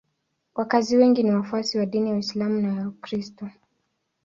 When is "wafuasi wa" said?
1.31-1.85